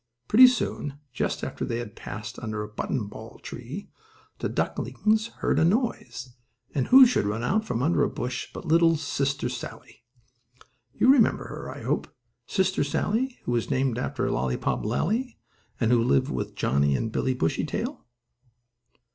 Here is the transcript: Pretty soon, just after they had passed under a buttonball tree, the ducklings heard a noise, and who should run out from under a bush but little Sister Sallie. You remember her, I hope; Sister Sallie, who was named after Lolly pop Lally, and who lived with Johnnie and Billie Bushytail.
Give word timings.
Pretty 0.27 0.47
soon, 0.47 0.95
just 1.13 1.43
after 1.43 1.63
they 1.63 1.77
had 1.77 1.95
passed 1.95 2.39
under 2.39 2.63
a 2.63 2.67
buttonball 2.73 3.39
tree, 3.43 3.87
the 4.39 4.49
ducklings 4.49 5.27
heard 5.27 5.59
a 5.59 5.63
noise, 5.63 6.33
and 6.73 6.87
who 6.87 7.05
should 7.05 7.27
run 7.27 7.43
out 7.43 7.65
from 7.65 7.83
under 7.83 8.01
a 8.01 8.09
bush 8.09 8.47
but 8.51 8.65
little 8.65 8.95
Sister 8.97 9.47
Sallie. 9.47 10.03
You 10.91 11.11
remember 11.13 11.49
her, 11.49 11.69
I 11.69 11.83
hope; 11.83 12.07
Sister 12.47 12.83
Sallie, 12.83 13.37
who 13.43 13.51
was 13.51 13.69
named 13.69 13.99
after 13.99 14.31
Lolly 14.31 14.57
pop 14.57 14.83
Lally, 14.83 15.37
and 15.79 15.91
who 15.91 16.03
lived 16.03 16.29
with 16.31 16.55
Johnnie 16.55 16.95
and 16.95 17.11
Billie 17.11 17.35
Bushytail. 17.35 18.03